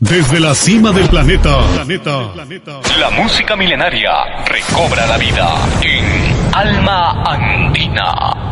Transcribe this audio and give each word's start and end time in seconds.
Desde 0.00 0.40
la 0.40 0.54
cima 0.54 0.92
del 0.92 1.10
planeta, 1.10 1.58
la 2.98 3.10
música 3.10 3.54
milenaria 3.54 4.44
recobra 4.46 5.06
la 5.06 5.18
vida 5.18 5.54
en 5.82 6.54
Alma 6.54 7.22
Andina. 7.22 8.49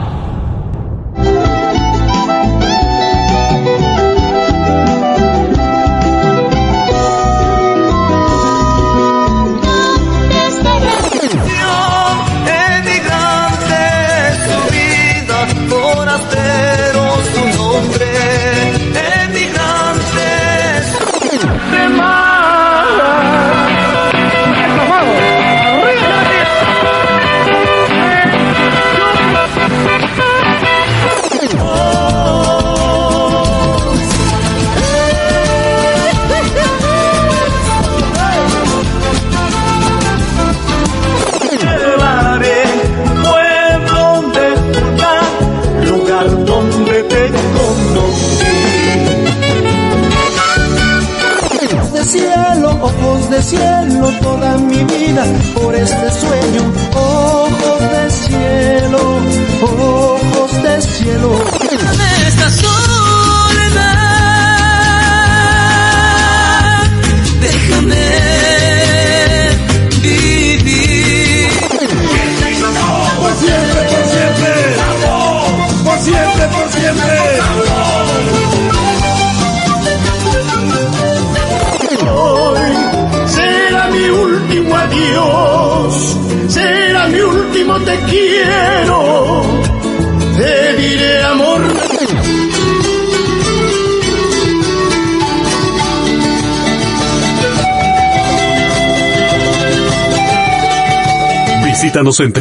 Visítanos 101.98 102.20
en 102.20 102.32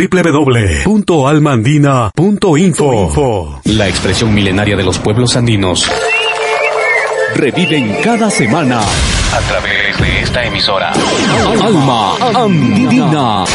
www.almandina.info. 0.85 3.59
La 3.63 3.87
expresión 3.87 4.31
milenaria 4.31 4.77
de 4.77 4.83
los 4.83 4.99
pueblos 4.99 5.35
andinos 5.35 5.83
reviven 7.33 7.97
cada 8.03 8.29
semana 8.29 8.81
a 8.81 9.39
través 9.49 9.99
de 9.99 10.21
esta 10.21 10.45
emisora. 10.45 10.93
Alma 11.59 12.17
Andina. 12.35 13.45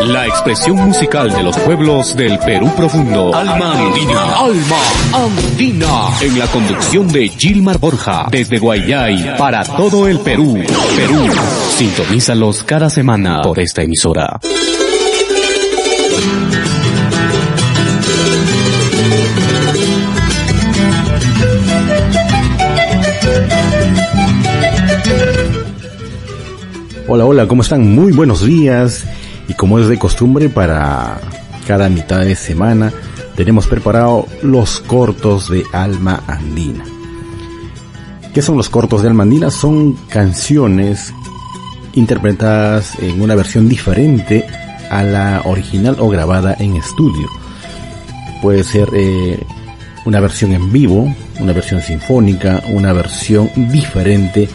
La 0.00 0.26
expresión 0.28 0.76
musical 0.76 1.30
de 1.30 1.42
los 1.42 1.54
pueblos 1.58 2.16
del 2.16 2.38
Perú 2.38 2.72
profundo. 2.74 3.34
Alma 3.34 3.72
Andina. 3.72 4.38
Alma 4.38 4.78
Andina. 5.12 6.08
En 6.22 6.38
la 6.38 6.46
conducción 6.46 7.06
de 7.08 7.28
Gilmar 7.28 7.76
Borja. 7.78 8.28
Desde 8.30 8.58
Guayay 8.58 9.36
para 9.36 9.62
todo 9.62 10.08
el 10.08 10.20
Perú. 10.20 10.58
Perú. 10.96 11.28
Sintonízalos 11.76 12.62
cada 12.62 12.88
semana 12.88 13.42
por 13.42 13.58
esta 13.58 13.82
emisora. 13.82 14.38
Hola, 27.08 27.24
hola, 27.24 27.48
¿cómo 27.48 27.62
están? 27.62 27.92
Muy 27.92 28.12
buenos 28.12 28.46
días. 28.46 29.04
Y 29.48 29.54
como 29.54 29.80
es 29.80 29.88
de 29.88 29.98
costumbre 29.98 30.48
para 30.48 31.20
cada 31.66 31.88
mitad 31.88 32.20
de 32.20 32.36
semana, 32.36 32.92
tenemos 33.34 33.66
preparado 33.66 34.28
los 34.42 34.78
cortos 34.78 35.50
de 35.50 35.64
Alma 35.72 36.22
Andina. 36.28 36.84
¿Qué 38.32 38.42
son 38.42 38.56
los 38.56 38.68
cortos 38.70 39.02
de 39.02 39.08
Alma 39.08 39.24
Andina? 39.24 39.50
Son 39.50 39.94
canciones 40.08 41.12
interpretadas 41.94 42.98
en 43.00 43.20
una 43.20 43.34
versión 43.34 43.68
diferente 43.68 44.46
a 44.90 45.02
la 45.02 45.42
original 45.44 45.96
o 45.98 46.08
grabada 46.08 46.56
en 46.58 46.76
estudio. 46.76 47.28
Puede 48.42 48.64
ser 48.64 48.88
eh, 48.94 49.38
una 50.04 50.20
versión 50.20 50.52
en 50.52 50.70
vivo, 50.72 51.12
una 51.40 51.52
versión 51.52 51.80
sinfónica, 51.80 52.62
una 52.68 52.92
versión 52.92 53.50
diferente 53.56 54.48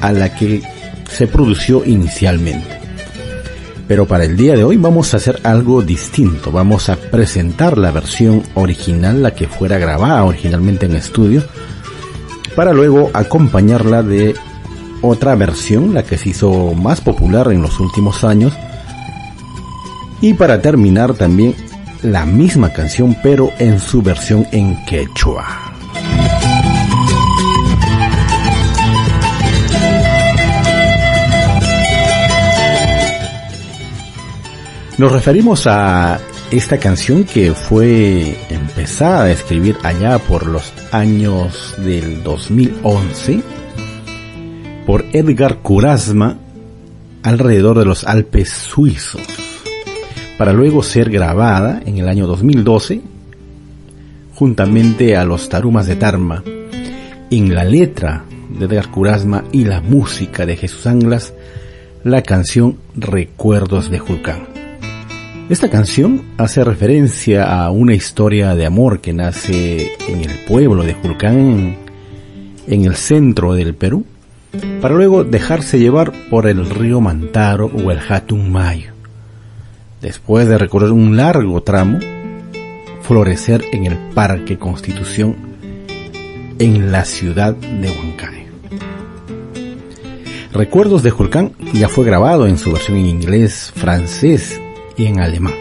a 0.00 0.12
la 0.12 0.34
que 0.34 0.62
se 1.10 1.26
produció 1.26 1.84
inicialmente. 1.84 2.80
Pero 3.86 4.06
para 4.06 4.24
el 4.24 4.36
día 4.36 4.56
de 4.56 4.64
hoy 4.64 4.76
vamos 4.78 5.12
a 5.12 5.18
hacer 5.18 5.40
algo 5.42 5.82
distinto. 5.82 6.50
Vamos 6.50 6.88
a 6.88 6.96
presentar 6.96 7.76
la 7.76 7.90
versión 7.90 8.42
original, 8.54 9.22
la 9.22 9.34
que 9.34 9.46
fuera 9.46 9.78
grabada 9.78 10.24
originalmente 10.24 10.86
en 10.86 10.96
estudio, 10.96 11.44
para 12.56 12.72
luego 12.72 13.10
acompañarla 13.12 14.02
de 14.02 14.34
otra 15.06 15.34
versión, 15.34 15.94
la 15.94 16.02
que 16.02 16.16
se 16.16 16.30
hizo 16.30 16.74
más 16.74 17.00
popular 17.00 17.52
en 17.52 17.62
los 17.62 17.78
últimos 17.80 18.24
años. 18.24 18.52
Y 20.20 20.34
para 20.34 20.60
terminar 20.62 21.14
también 21.14 21.54
la 22.02 22.24
misma 22.24 22.72
canción, 22.72 23.16
pero 23.22 23.50
en 23.58 23.78
su 23.80 24.02
versión 24.02 24.46
en 24.52 24.84
quechua. 24.86 25.46
Nos 34.96 35.10
referimos 35.10 35.66
a 35.66 36.20
esta 36.50 36.78
canción 36.78 37.24
que 37.24 37.52
fue 37.52 38.38
empezada 38.48 39.24
a 39.24 39.32
escribir 39.32 39.76
allá 39.82 40.18
por 40.18 40.46
los 40.46 40.72
años 40.92 41.74
del 41.78 42.22
2011 42.22 43.42
por 44.86 45.04
Edgar 45.12 45.58
Kurasma 45.58 46.38
alrededor 47.22 47.78
de 47.78 47.84
los 47.84 48.04
Alpes 48.04 48.50
suizos, 48.50 49.22
para 50.36 50.52
luego 50.52 50.82
ser 50.82 51.10
grabada 51.10 51.80
en 51.84 51.98
el 51.98 52.08
año 52.08 52.26
2012 52.26 53.14
juntamente 54.34 55.16
a 55.16 55.24
los 55.24 55.48
Tarumas 55.48 55.86
de 55.86 55.96
Tarma. 55.96 56.42
En 57.30 57.54
la 57.54 57.64
letra 57.64 58.24
de 58.50 58.66
Edgar 58.66 58.90
Kurasma 58.90 59.44
y 59.52 59.64
la 59.64 59.80
música 59.80 60.44
de 60.46 60.56
Jesús 60.56 60.86
Anglas, 60.86 61.32
la 62.02 62.22
canción 62.22 62.78
Recuerdos 62.96 63.90
de 63.90 63.98
Julcán. 63.98 64.48
Esta 65.48 65.68
canción 65.68 66.22
hace 66.38 66.64
referencia 66.64 67.44
a 67.44 67.70
una 67.70 67.94
historia 67.94 68.54
de 68.54 68.66
amor 68.66 69.00
que 69.00 69.12
nace 69.12 69.92
en 70.08 70.20
el 70.20 70.38
pueblo 70.46 70.84
de 70.84 70.94
Julcán, 70.94 71.76
en 72.66 72.84
el 72.84 72.96
centro 72.96 73.54
del 73.54 73.74
Perú, 73.74 74.04
para 74.80 74.94
luego 74.94 75.24
dejarse 75.24 75.78
llevar 75.78 76.12
por 76.30 76.46
el 76.46 76.68
río 76.68 77.00
Mantaro 77.00 77.66
o 77.66 77.90
el 77.90 78.00
Mayo. 78.50 78.92
Después 80.00 80.48
de 80.48 80.58
recorrer 80.58 80.92
un 80.92 81.16
largo 81.16 81.62
tramo, 81.62 81.98
florecer 83.02 83.64
en 83.72 83.86
el 83.86 83.96
Parque 84.14 84.58
Constitución 84.58 85.36
en 86.58 86.92
la 86.92 87.04
ciudad 87.04 87.54
de 87.54 87.90
Huancayo. 87.90 88.44
Recuerdos 90.52 91.02
de 91.02 91.10
Julcán 91.10 91.52
ya 91.72 91.88
fue 91.88 92.04
grabado 92.04 92.46
en 92.46 92.58
su 92.58 92.70
versión 92.70 92.98
en 92.98 93.06
inglés, 93.06 93.72
francés 93.74 94.60
y 94.96 95.06
en 95.06 95.20
alemán. 95.20 95.54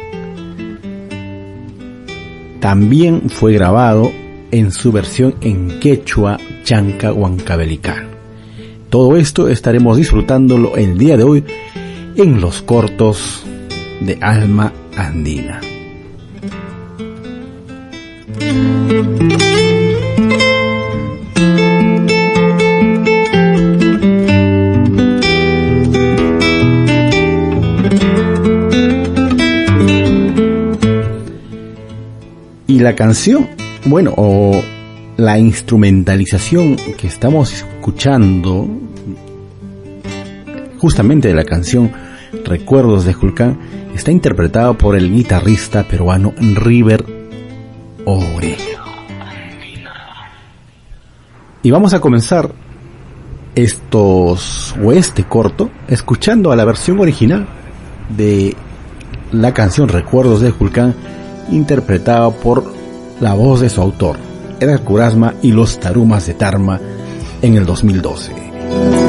También 2.60 3.30
fue 3.30 3.54
grabado 3.54 4.12
en 4.52 4.72
su 4.72 4.92
versión 4.92 5.36
en 5.42 5.80
quechua, 5.80 6.40
chanca, 6.64 7.12
huancabelicano. 7.12 8.13
Todo 8.94 9.18
esto 9.18 9.50
estaremos 9.50 9.98
disfrutándolo 9.98 10.78
el 10.78 11.00
día 11.00 11.18
de 11.18 11.24
hoy 11.24 11.44
en 12.16 12.40
los 12.40 12.62
cortos 12.62 13.44
de 14.02 14.20
Alma 14.22 14.72
Andina. 14.96 15.62
Y 32.68 32.78
la 32.78 32.94
canción, 32.94 33.50
bueno, 33.86 34.14
o 34.18 34.62
la 35.18 35.38
instrumentalización 35.38 36.76
que 36.98 37.08
estamos 37.08 37.54
escuchando 37.54 38.68
justamente 40.80 41.28
de 41.28 41.34
la 41.36 41.46
canción 41.46 41.92
Recuerdos 42.44 43.06
de 43.06 43.14
Julcán 43.14 43.60
está 43.94 44.12
interpretado 44.12 44.76
por 44.76 44.96
el 44.96 45.14
guitarrista 45.14 45.88
peruano 45.88 46.34
River 46.38 47.06
Ore. 48.06 48.58
Y 51.62 51.72
vamos 51.72 51.94
a 51.94 52.02
comenzar 52.02 52.52
estos 53.56 54.76
o 54.84 54.92
este 54.92 55.24
corto 55.26 55.70
escuchando 55.88 56.52
a 56.52 56.56
la 56.56 56.66
versión 56.66 57.00
original 57.00 57.48
de 58.10 58.56
la 59.32 59.54
canción 59.54 59.88
Recuerdos 59.88 60.42
de 60.42 60.52
Julcán 60.52 60.96
interpretada 61.52 62.32
por 62.32 62.66
la 63.22 63.36
voz 63.36 63.62
de 63.62 63.70
su 63.70 63.80
autor, 63.80 64.18
Edgar 64.60 64.82
Curasma 64.82 65.34
y 65.42 65.52
los 65.52 65.80
Tarumas 65.80 66.28
de 66.28 66.34
Tarma 66.34 66.80
en 67.42 67.56
el 67.56 67.66
2012. 67.66 69.03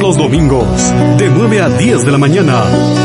Los 0.00 0.16
domingos, 0.16 0.66
de 1.18 1.28
9 1.30 1.60
a 1.60 1.68
10 1.68 2.04
de 2.04 2.12
la 2.12 2.18
mañana 2.18 3.03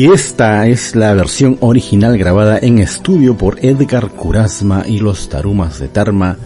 Y 0.00 0.06
esta 0.10 0.66
es 0.66 0.96
la 0.96 1.12
versión 1.12 1.58
original 1.60 2.16
grabada 2.16 2.58
en 2.58 2.78
estudio 2.78 3.36
por 3.36 3.62
Edgar 3.62 4.08
Curasma 4.08 4.84
y 4.86 4.98
los 4.98 5.28
Tarumas 5.28 5.78
de 5.78 5.88
Tarma, 5.88 6.38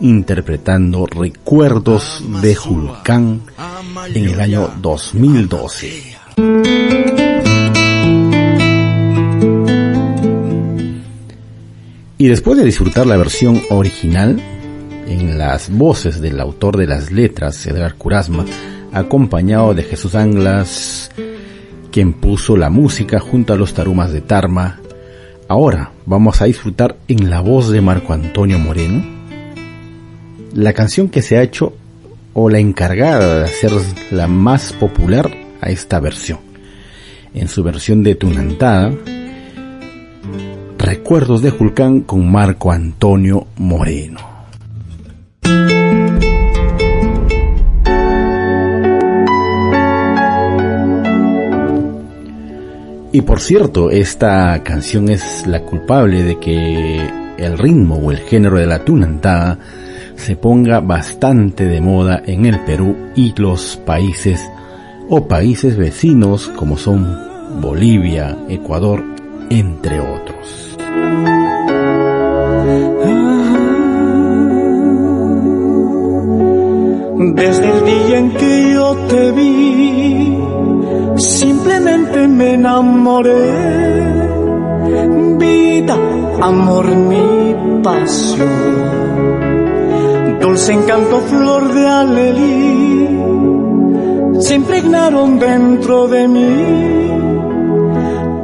interpretando 0.00 1.04
Recuerdos 1.04 2.24
de 2.40 2.54
Julcán 2.54 3.42
en 4.14 4.24
el 4.24 4.40
año 4.40 4.70
2012. 4.80 6.16
Y 12.16 12.28
después 12.28 12.56
de 12.56 12.64
disfrutar 12.64 13.06
la 13.06 13.18
versión 13.18 13.60
original, 13.68 14.40
en 15.06 15.36
las 15.36 15.68
voces 15.68 16.22
del 16.22 16.40
autor 16.40 16.78
de 16.78 16.86
las 16.86 17.12
letras, 17.12 17.66
Edgar 17.66 17.96
Curasma, 17.96 18.46
acompañado 18.90 19.74
de 19.74 19.82
Jesús 19.82 20.14
Anglas, 20.14 21.10
quien 21.90 22.12
puso 22.12 22.56
la 22.56 22.70
música 22.70 23.20
junto 23.20 23.52
a 23.52 23.56
los 23.56 23.74
tarumas 23.74 24.12
de 24.12 24.20
Tarma. 24.20 24.80
Ahora 25.48 25.92
vamos 26.06 26.40
a 26.40 26.46
disfrutar 26.46 26.96
en 27.08 27.30
la 27.30 27.40
voz 27.40 27.70
de 27.70 27.80
Marco 27.80 28.12
Antonio 28.12 28.58
Moreno 28.58 29.20
la 30.52 30.72
canción 30.72 31.08
que 31.08 31.22
se 31.22 31.36
ha 31.36 31.42
hecho 31.42 31.74
o 32.32 32.48
la 32.48 32.58
encargada 32.58 33.38
de 33.38 33.44
hacer 33.44 33.72
la 34.10 34.26
más 34.26 34.72
popular 34.72 35.30
a 35.60 35.70
esta 35.70 36.00
versión. 36.00 36.38
En 37.34 37.48
su 37.48 37.62
versión 37.62 38.02
de 38.02 38.14
Tunantada, 38.14 38.92
Recuerdos 40.78 41.42
de 41.42 41.50
Julcán 41.50 42.00
con 42.00 42.30
Marco 42.30 42.72
Antonio 42.72 43.46
Moreno. 43.56 44.29
Y 53.12 53.22
por 53.22 53.40
cierto, 53.40 53.90
esta 53.90 54.62
canción 54.62 55.08
es 55.08 55.46
la 55.46 55.62
culpable 55.62 56.22
de 56.22 56.38
que 56.38 57.00
el 57.38 57.58
ritmo 57.58 57.96
o 57.96 58.12
el 58.12 58.18
género 58.18 58.58
de 58.58 58.66
la 58.66 58.84
tunantada 58.84 59.58
se 60.14 60.36
ponga 60.36 60.80
bastante 60.80 61.64
de 61.64 61.80
moda 61.80 62.22
en 62.24 62.46
el 62.46 62.60
Perú 62.60 62.96
y 63.16 63.34
los 63.36 63.76
países 63.78 64.40
o 65.08 65.26
países 65.26 65.76
vecinos 65.76 66.48
como 66.48 66.76
son 66.76 67.18
Bolivia, 67.60 68.36
Ecuador, 68.48 69.02
entre 69.48 69.98
otros. 69.98 70.76
Desde 77.34 77.70
el 77.70 77.84
día 77.84 78.18
en 78.18 78.30
que 78.34 78.72
yo 78.72 78.96
te 79.08 79.32
vi, 79.32 79.69
simplemente 81.20 82.26
me 82.28 82.54
enamoré. 82.54 83.52
Vida, 85.38 85.96
amor, 86.40 86.86
mi 86.86 87.54
pasión. 87.82 88.48
Dulce 90.40 90.72
encanto, 90.72 91.20
flor 91.20 91.72
de 91.74 91.86
alelí, 91.86 93.08
se 94.40 94.54
impregnaron 94.54 95.38
dentro 95.38 96.08
de 96.08 96.26
mí 96.26 97.00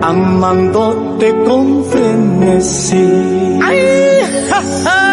amándote 0.06 1.34
con 1.44 1.84
frenesí. 1.84 3.58
¡Ay! 3.62 3.78
¡Ja, 4.48 4.62
ja! 4.84 5.05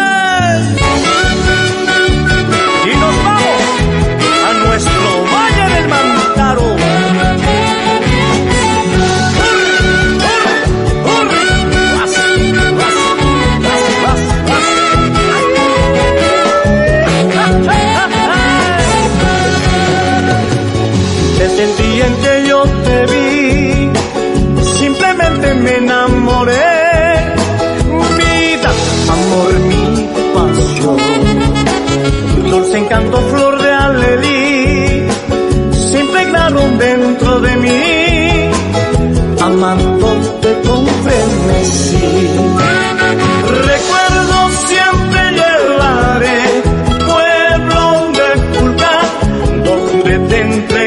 siempre 50.52 50.83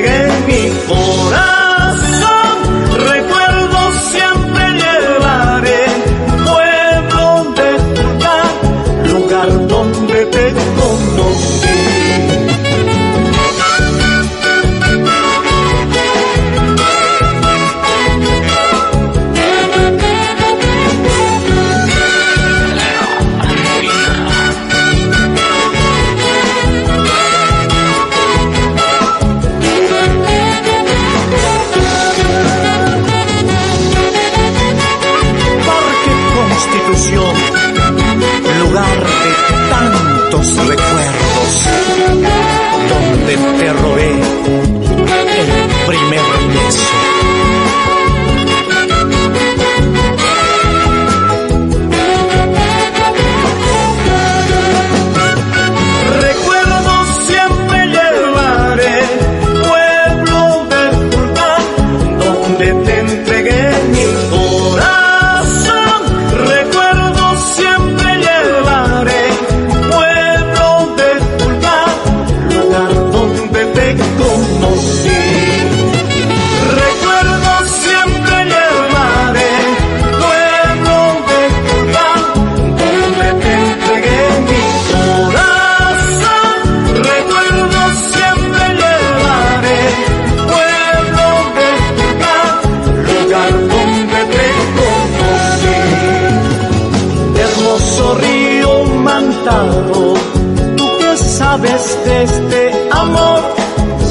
sabes 101.57 101.97
de 102.05 102.23
este 102.23 102.71
amor, 102.91 103.41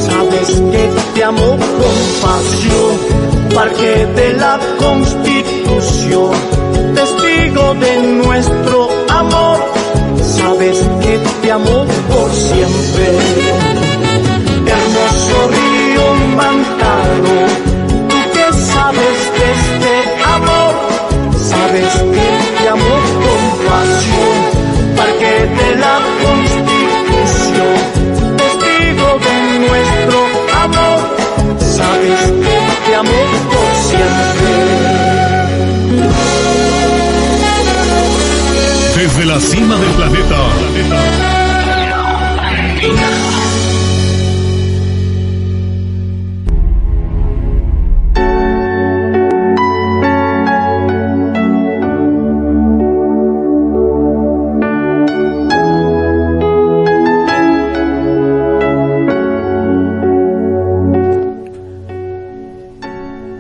sabes 0.08 0.48
que 0.72 0.90
te 1.14 1.24
amo 1.24 1.50
con 1.50 1.96
pasión, 2.22 3.54
parque 3.54 4.06
de 4.16 4.32
la 4.34 4.58
constitución, 4.78 6.32
testigo 6.94 7.74
de 7.74 8.02
nuestro 8.24 8.88
amor, 9.08 9.58
sabes 10.22 10.78
que 11.00 11.20
te 11.42 11.52
amo 11.52 11.86
por 12.10 12.32
siempre. 12.32 13.06
Hermoso 14.66 15.38
río 15.56 16.14
mantado, 16.36 17.32
tú 18.08 18.16
que 18.34 18.46
sabes 18.72 19.18
de 19.38 19.46
este 19.56 19.94
amor, 20.34 20.74
sabes 21.50 21.92
que 21.94 22.28
te 22.58 22.68
amo 22.68 22.94
con 23.22 23.40
pasión, 23.68 24.96
parque 24.96 25.34
de 25.58 25.76
la 25.76 26.05
la 39.26 39.40
cima 39.40 39.76
del 39.76 39.90
planeta. 39.90 40.36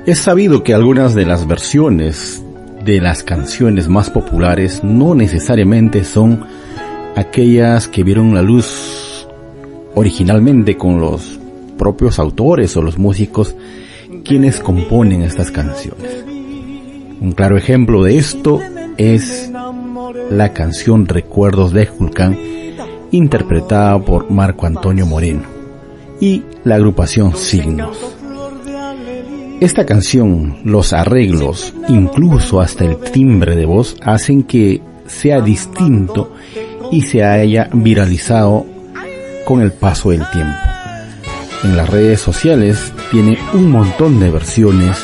Es 0.04 0.18
sabido 0.18 0.62
que 0.64 0.74
algunas 0.74 1.14
de 1.14 1.26
las 1.26 1.46
versiones 1.46 2.42
de 2.86 3.00
las 3.00 3.24
canciones 3.24 3.88
más 3.88 4.10
populares 4.10 4.84
no 4.84 5.16
necesariamente 5.16 6.04
son 6.04 6.46
aquellas 7.16 7.88
que 7.88 8.04
vieron 8.04 8.32
la 8.32 8.42
luz 8.42 9.26
originalmente 9.96 10.76
con 10.76 11.00
los 11.00 11.40
propios 11.76 12.20
autores 12.20 12.76
o 12.76 12.82
los 12.82 12.96
músicos 12.96 13.56
quienes 14.24 14.60
componen 14.60 15.22
estas 15.22 15.50
canciones. 15.50 16.24
Un 17.20 17.32
claro 17.32 17.56
ejemplo 17.56 18.04
de 18.04 18.18
esto 18.18 18.60
es 18.96 19.50
la 20.30 20.52
canción 20.52 21.06
Recuerdos 21.06 21.72
de 21.72 21.86
Julcán 21.86 22.38
interpretada 23.10 23.98
por 23.98 24.30
Marco 24.30 24.64
Antonio 24.66 25.06
Moreno 25.06 25.42
y 26.20 26.44
la 26.62 26.76
agrupación 26.76 27.36
Signos. 27.36 28.15
Esta 29.60 29.86
canción, 29.86 30.58
los 30.64 30.92
arreglos, 30.92 31.72
incluso 31.88 32.60
hasta 32.60 32.84
el 32.84 32.98
timbre 32.98 33.56
de 33.56 33.64
voz, 33.64 33.96
hacen 34.02 34.42
que 34.42 34.82
sea 35.06 35.40
distinto 35.40 36.34
y 36.92 37.00
se 37.00 37.24
haya 37.24 37.70
viralizado 37.72 38.66
con 39.46 39.62
el 39.62 39.72
paso 39.72 40.10
del 40.10 40.28
tiempo. 40.30 40.58
En 41.64 41.74
las 41.74 41.88
redes 41.88 42.20
sociales 42.20 42.92
tiene 43.10 43.38
un 43.54 43.70
montón 43.70 44.20
de 44.20 44.30
versiones, 44.30 45.02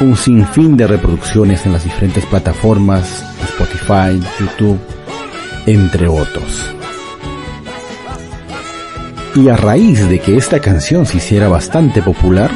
un 0.00 0.16
sinfín 0.16 0.78
de 0.78 0.86
reproducciones 0.86 1.66
en 1.66 1.72
las 1.72 1.84
diferentes 1.84 2.24
plataformas, 2.24 3.26
Spotify, 3.44 4.18
YouTube, 4.40 4.78
entre 5.66 6.08
otros. 6.08 6.74
Y 9.34 9.48
a 9.48 9.56
raíz 9.56 10.08
de 10.08 10.18
que 10.18 10.36
esta 10.36 10.60
canción 10.60 11.04
se 11.04 11.18
hiciera 11.18 11.48
bastante 11.48 12.00
popular, 12.00 12.50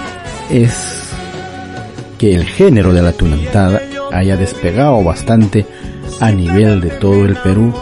es 0.50 1.10
que 2.18 2.34
el 2.34 2.44
género 2.44 2.92
de 2.92 3.02
la 3.02 3.12
tunantada 3.12 3.82
haya 4.12 4.36
despegado 4.36 5.02
bastante 5.02 5.66
a 6.20 6.30
nivel 6.30 6.80
de 6.80 6.90
todo 6.90 7.24
el 7.24 7.36
Perú 7.36 7.74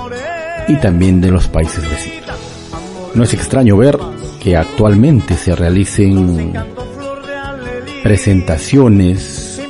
y 0.68 0.77
también 0.77 1.20
de 1.20 1.31
los 1.31 1.48
países 1.48 1.88
vecinos. 1.88 2.24
No 3.14 3.22
es 3.22 3.35
extraño 3.35 3.77
ver 3.77 3.98
que 4.40 4.57
actualmente 4.57 5.37
se 5.37 5.55
realicen 5.55 6.53
presentaciones, 8.03 9.62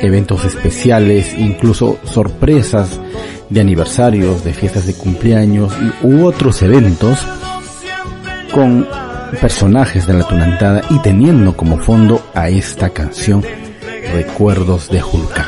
eventos 0.00 0.44
especiales, 0.44 1.34
incluso 1.36 1.98
sorpresas 2.04 3.00
de 3.50 3.60
aniversarios, 3.60 4.44
de 4.44 4.54
fiestas 4.54 4.86
de 4.86 4.94
cumpleaños 4.94 5.72
u 6.02 6.24
otros 6.24 6.62
eventos 6.62 7.18
con 8.52 8.86
personajes 9.40 10.06
de 10.06 10.14
la 10.14 10.24
tunantada 10.24 10.82
y 10.90 10.98
teniendo 11.00 11.56
como 11.56 11.78
fondo 11.78 12.22
a 12.34 12.48
esta 12.48 12.90
canción 12.90 13.42
Recuerdos 14.12 14.90
de 14.90 15.00
Julcán. 15.00 15.46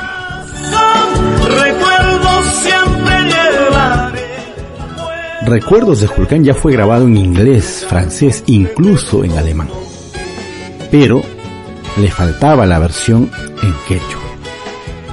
Recuerdos 5.47 6.01
de 6.01 6.07
Julcán 6.07 6.43
ya 6.43 6.55
fue 6.55 6.73
grabado 6.73 7.07
en 7.07 7.19
inglés, 7.19 7.85
francés, 7.87 8.43
incluso 8.47 9.25
en 9.25 9.33
alemán. 9.33 9.69
Pero 10.91 11.23
le 11.99 12.11
faltaba 12.11 12.65
la 12.65 12.79
versión 12.79 13.31
en 13.63 13.75
quechua. 13.87 14.23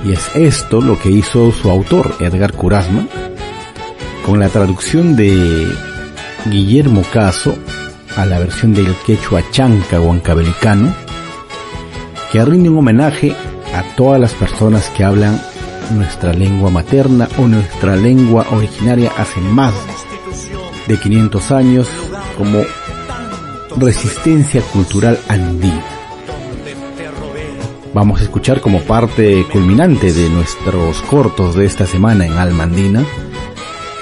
Y 0.06 0.14
es 0.14 0.32
esto 0.34 0.80
lo 0.80 0.98
que 0.98 1.10
hizo 1.10 1.52
su 1.52 1.70
autor, 1.70 2.16
Edgar 2.22 2.54
Curasma, 2.54 3.06
con 4.26 4.40
la 4.40 4.48
traducción 4.48 5.18
de 5.18 5.68
Guillermo 6.46 7.04
Caso 7.12 7.56
a 8.18 8.26
la 8.26 8.40
versión 8.40 8.74
del 8.74 8.94
quechua 9.06 9.44
chanca 9.52 10.00
o 10.00 10.12
ancabelicano, 10.12 10.94
que 12.32 12.44
rinde 12.44 12.70
un 12.70 12.78
homenaje 12.80 13.36
a 13.76 13.84
todas 13.96 14.20
las 14.20 14.34
personas 14.34 14.90
que 14.90 15.04
hablan 15.04 15.42
nuestra 15.92 16.34
lengua 16.34 16.70
materna 16.70 17.28
o 17.38 17.48
nuestra 17.48 17.96
lengua 17.96 18.46
originaria 18.52 19.12
hace 19.18 19.40
más 19.42 19.74
de 20.88 20.98
500 20.98 21.52
años 21.52 21.88
como 22.38 22.64
resistencia 23.78 24.62
cultural 24.62 25.20
andina. 25.28 25.84
Vamos 27.94 28.22
a 28.22 28.24
escuchar 28.24 28.62
como 28.62 28.82
parte 28.82 29.46
culminante 29.52 30.14
de 30.14 30.30
nuestros 30.30 31.02
cortos 31.02 31.56
de 31.56 31.66
esta 31.66 31.86
semana 31.86 32.26
en 32.26 32.34
Alma 32.34 32.64
Andina 32.64 33.06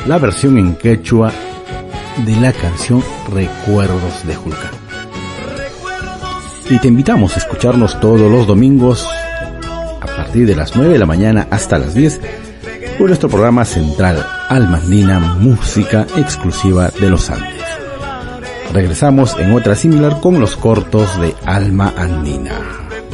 la 0.06 0.18
versión 0.18 0.58
en 0.58 0.76
quechua 0.76 1.32
de 2.18 2.36
la 2.36 2.52
canción 2.54 3.04
Recuerdos 3.32 4.26
de 4.26 4.36
Julcán. 4.36 4.72
Y 6.70 6.78
te 6.80 6.88
invitamos 6.88 7.36
a 7.36 7.40
escucharnos 7.40 8.00
todos 8.00 8.32
los 8.32 8.46
domingos 8.46 9.08
a 10.02 10.06
partir 10.06 10.46
de 10.46 10.56
las 10.56 10.76
9 10.76 10.94
de 10.94 11.00
la 11.00 11.06
mañana 11.06 11.48
hasta 11.50 11.80
las 11.80 11.94
10 11.94 12.22
por 12.98 13.08
nuestro 13.08 13.30
programa 13.30 13.66
central 13.66 14.26
Almandina 14.50 15.20
Música 15.20 16.06
Exclusiva 16.18 16.90
de 16.90 17.10
los 17.10 17.30
Andes. 17.30 17.64
Regresamos 18.74 19.36
en 19.40 19.54
otra 19.54 19.74
similar 19.76 20.20
con 20.20 20.40
los 20.40 20.56
cortos 20.56 21.20
de 21.20 21.34
Alma 21.46 21.94
Andina. 21.98 22.60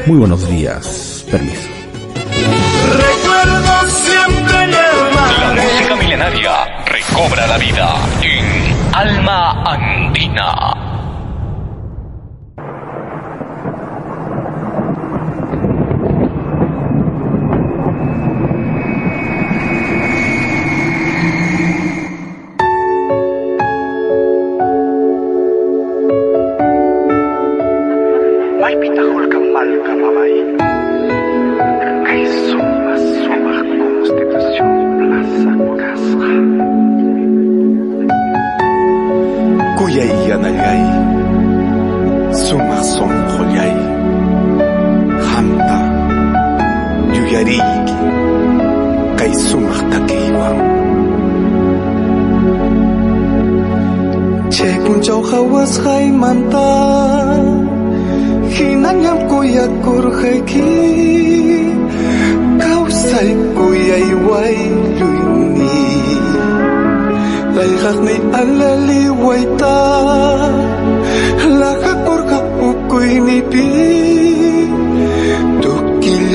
Muy 0.05 0.17
buenos 0.17 0.49
días. 0.49 1.25
Permiso. 1.31 1.69
siempre 3.87 4.67
La 4.67 5.53
música 5.53 5.95
milenaria 5.95 6.51
recobra 6.85 7.47
la 7.47 7.57
vida 7.57 7.95
Alma 8.95 9.51
Andina. 9.67 10.84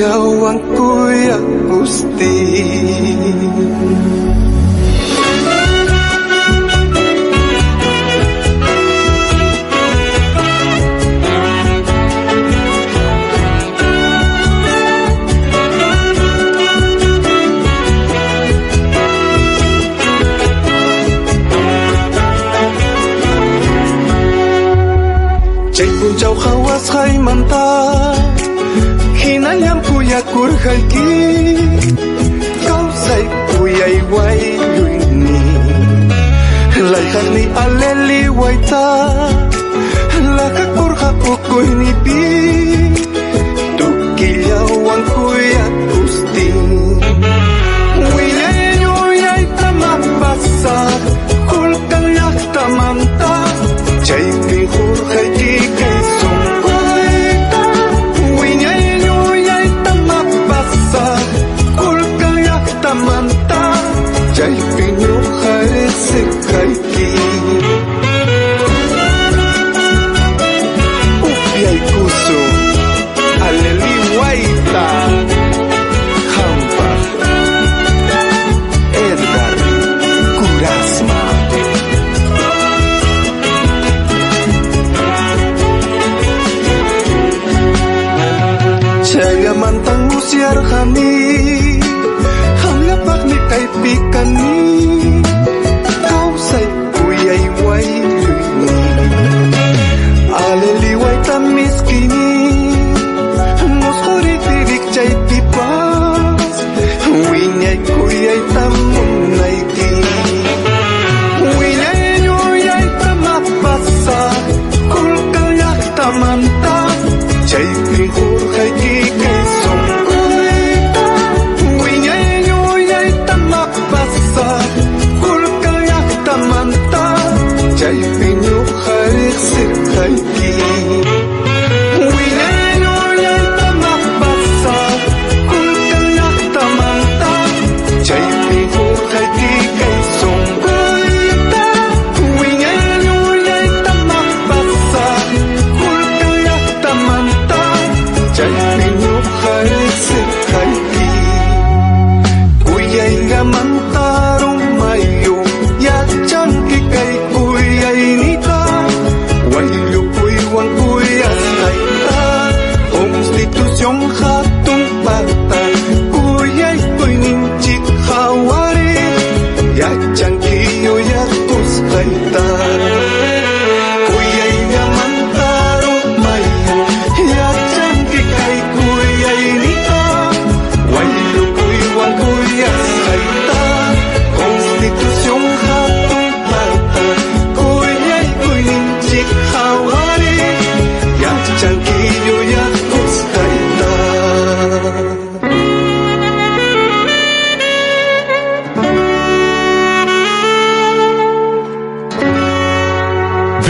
ikaw 0.01 0.49
ang 0.49 0.61
Kuya 0.73 1.37
Agustin. 1.37 2.81
Chạy 25.75 25.89
cùng 26.01 26.15
chào 26.19 26.35
khao 26.41 26.67
ác 26.67 26.81
khai 26.89 27.19
manta 27.19 27.70
ཤག 30.63 30.95
ꯀꯥꯎꯁꯩ 32.67 33.25
ꯎꯌꯩ 33.63 33.99
ꯋꯥꯏ 34.15 34.41
ꯌꯨꯏꯅꯤ 34.77 35.41
ꯂꯩꯈꯛꯅꯤ 36.93 37.45
ꯑꯂꯦꯂꯤ 37.63 38.21
ꯋꯥꯏꯇꯥ 38.41 38.83
ꯂꯥꯈꯛ 40.37 40.69
ꯄꯨꯔꯈꯛ 40.77 41.25
ꯎꯀꯨꯏꯅꯤ 41.33 41.91
ꯄꯤ 42.05 42.19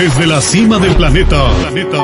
Desde 0.00 0.26
la 0.26 0.40
cima 0.40 0.78
del 0.78 0.96
planeta. 0.96 1.50
planeta. 1.60 1.98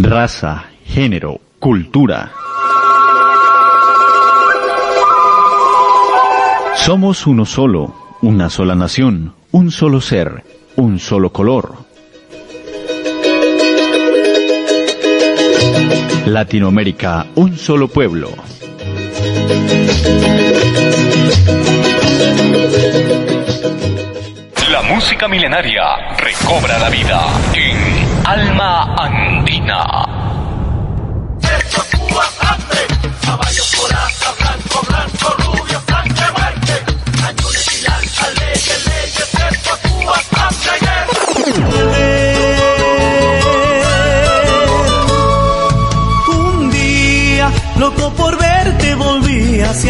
Raza, 0.00 0.64
género, 0.84 1.40
cultura. 1.60 2.32
Somos 6.74 7.28
uno 7.28 7.44
solo, 7.44 7.94
una 8.20 8.50
sola 8.50 8.74
nación, 8.74 9.32
un 9.52 9.70
solo 9.70 10.00
ser, 10.00 10.42
un 10.74 10.98
solo 10.98 11.30
color. 11.30 11.81
Latinoamérica, 16.26 17.26
un 17.34 17.56
solo 17.56 17.88
pueblo. 17.88 18.30
La 24.70 24.82
música 24.82 25.28
milenaria 25.28 26.14
recobra 26.16 26.78
la 26.78 26.88
vida 26.88 27.20
en 27.54 28.26
Alma 28.26 28.94
Andina. 28.96 30.22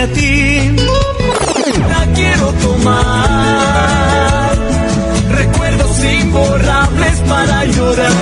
Hacia 0.03 0.13
ti. 0.13 0.77
La 1.89 2.07
quiero 2.15 2.53
tomar. 2.63 4.53
Recuerdos 5.31 6.05
imborrables 6.05 7.21
para 7.29 7.65
llorar. 7.67 8.13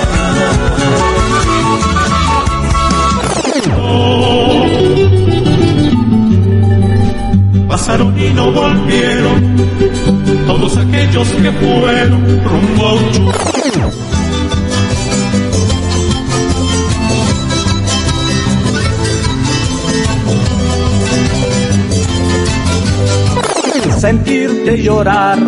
Pasaron 7.67 8.19
y 8.19 8.29
no 8.33 8.51
volvieron 8.51 9.55
todos 10.45 10.77
aquellos 10.77 11.27
que 11.29 11.51
fueron 11.51 12.43
rumbo 12.43 12.87
a 12.87 12.93
Uchu. 12.93 13.40
Llorar 24.81 25.39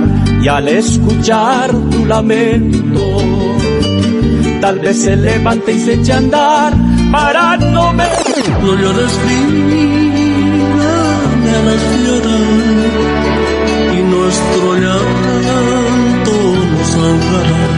y 0.41 0.47
al 0.47 0.67
escuchar 0.67 1.71
tu 1.89 2.05
lamento, 2.05 2.99
tal 4.61 4.79
vez 4.79 5.01
se 5.01 5.15
levante 5.15 5.73
y 5.73 5.79
se 5.79 5.93
eche 5.93 6.13
a 6.13 6.17
andar 6.17 6.73
para 7.11 7.57
no 7.57 7.93
me... 7.93 8.05
No 8.61 8.75
llores 8.75 9.19
vida, 9.27 9.73
a 11.55 11.61
la 11.67 11.75
tierra 11.91 12.39
y 13.93 14.01
nuestro 14.13 14.75
llanto 14.75 16.35
nos 16.71 16.95
ahogará. 16.95 17.72